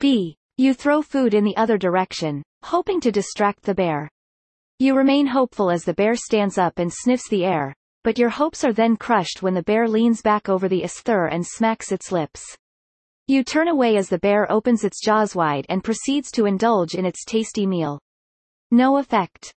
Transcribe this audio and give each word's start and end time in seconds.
B. 0.00 0.36
You 0.56 0.74
throw 0.74 1.02
food 1.02 1.34
in 1.34 1.42
the 1.44 1.56
other 1.56 1.76
direction, 1.76 2.42
hoping 2.62 3.00
to 3.00 3.10
distract 3.10 3.62
the 3.62 3.74
bear. 3.74 4.08
You 4.78 4.96
remain 4.96 5.26
hopeful 5.26 5.70
as 5.70 5.84
the 5.84 5.94
bear 5.94 6.14
stands 6.14 6.56
up 6.56 6.78
and 6.78 6.92
sniffs 6.92 7.28
the 7.28 7.44
air, 7.44 7.74
but 8.04 8.16
your 8.16 8.28
hopes 8.28 8.62
are 8.62 8.72
then 8.72 8.96
crushed 8.96 9.42
when 9.42 9.54
the 9.54 9.62
bear 9.64 9.88
leans 9.88 10.22
back 10.22 10.48
over 10.48 10.68
the 10.68 10.84
isther 10.84 11.26
and 11.26 11.44
smacks 11.44 11.90
its 11.90 12.12
lips. 12.12 12.42
You 13.26 13.42
turn 13.42 13.66
away 13.66 13.96
as 13.96 14.08
the 14.08 14.20
bear 14.20 14.50
opens 14.50 14.84
its 14.84 15.00
jaws 15.00 15.34
wide 15.34 15.66
and 15.68 15.82
proceeds 15.82 16.30
to 16.32 16.46
indulge 16.46 16.94
in 16.94 17.04
its 17.04 17.24
tasty 17.24 17.66
meal. 17.66 17.98
No 18.70 18.98
effect. 18.98 19.52